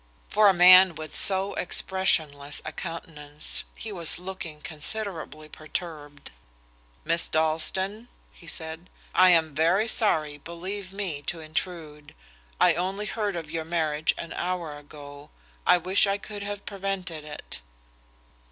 [0.29, 6.31] For a man with so expressionless a countenance, he was looking considerably perturbed.
[7.05, 12.15] "Miss Dalstan," he said, "I am very sorry, believe me, to intrude.
[12.59, 15.29] I only heard of your marriage an hour ago.
[15.67, 17.61] I wish I could have prevented it."